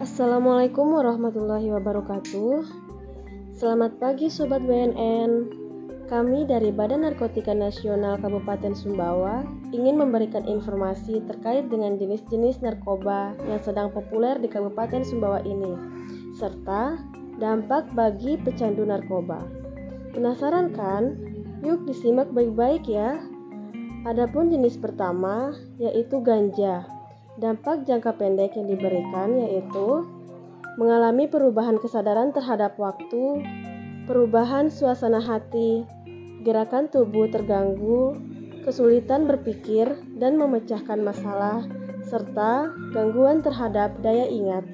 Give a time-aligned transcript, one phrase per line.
[0.00, 2.64] Assalamualaikum warahmatullahi wabarakatuh.
[3.52, 5.52] Selamat pagi Sobat BNN.
[6.08, 9.44] Kami dari Badan Narkotika Nasional Kabupaten Sumbawa
[9.76, 15.76] ingin memberikan informasi terkait dengan jenis-jenis narkoba yang sedang populer di Kabupaten Sumbawa ini,
[16.32, 16.96] serta
[17.36, 19.44] dampak bagi pecandu narkoba.
[20.16, 21.12] Penasaran kan?
[21.60, 23.20] Yuk disimak baik-baik ya.
[24.08, 26.88] Adapun jenis pertama yaitu ganja.
[27.40, 30.04] Dampak jangka pendek yang diberikan yaitu
[30.76, 33.40] mengalami perubahan kesadaran terhadap waktu,
[34.04, 35.88] perubahan suasana hati,
[36.44, 38.20] gerakan tubuh terganggu,
[38.60, 39.88] kesulitan berpikir
[40.20, 41.64] dan memecahkan masalah,
[42.04, 44.68] serta gangguan terhadap daya ingat.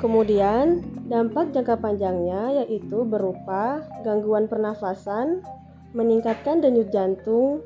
[0.00, 5.44] Kemudian, dampak jangka panjangnya yaitu berupa gangguan pernafasan,
[5.92, 7.60] meningkatkan denyut jantung,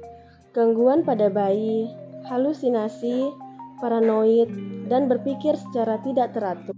[0.50, 1.86] gangguan pada bayi,
[2.26, 3.43] halusinasi,
[3.84, 4.48] paranoid,
[4.88, 6.72] dan berpikir secara tidak teratur.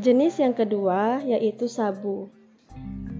[0.00, 2.32] Jenis yang kedua yaitu sabu.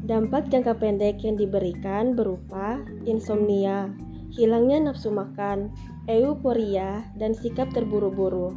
[0.09, 3.92] Dampak jangka pendek yang diberikan berupa insomnia,
[4.33, 5.69] hilangnya nafsu makan,
[6.09, 8.56] euforia, dan sikap terburu-buru,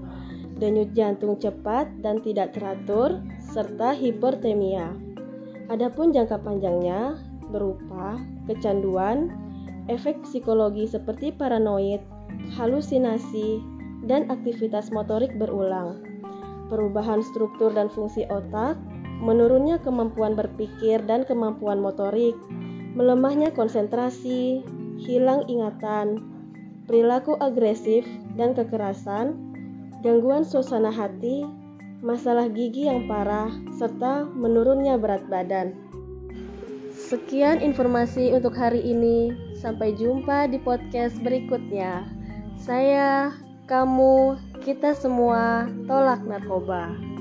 [0.58, 4.96] denyut jantung cepat dan tidak teratur, serta hipertemia.
[5.68, 7.20] Adapun jangka panjangnya
[7.52, 9.34] berupa kecanduan,
[9.92, 12.02] efek psikologi seperti paranoid,
[12.56, 13.62] halusinasi,
[14.08, 16.04] dan aktivitas motorik berulang,
[16.68, 18.76] perubahan struktur dan fungsi otak,
[19.24, 22.36] menurunnya kemampuan berpikir dan kemampuan motorik,
[22.94, 24.64] melemahnya konsentrasi,
[25.00, 26.22] hilang ingatan,
[26.86, 28.04] perilaku agresif
[28.36, 29.36] dan kekerasan,
[30.04, 31.48] gangguan suasana hati,
[32.04, 35.72] masalah gigi yang parah, serta menurunnya berat badan.
[36.94, 39.34] Sekian informasi untuk hari ini.
[39.54, 42.04] Sampai jumpa di podcast berikutnya.
[42.60, 43.32] Saya
[43.64, 47.13] kamu, kita semua tolak narkoba.